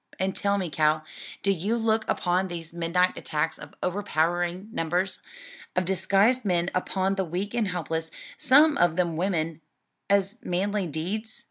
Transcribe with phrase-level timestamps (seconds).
[0.17, 1.05] And tell me, Cal,
[1.43, 5.21] do you look upon these midnight attacks of overpowering numbers
[5.75, 9.61] of disguised men upon the weak and helpless, some of them women,
[10.09, 11.39] as manly deeds?